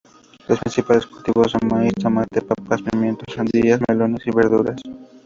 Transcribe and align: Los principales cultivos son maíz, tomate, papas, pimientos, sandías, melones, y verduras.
Los 0.47 0.57
principales 0.59 1.05
cultivos 1.05 1.51
son 1.51 1.69
maíz, 1.69 1.93
tomate, 1.93 2.41
papas, 2.41 2.81
pimientos, 2.81 3.35
sandías, 3.35 3.79
melones, 3.87 4.25
y 4.25 4.31
verduras. 4.31 4.81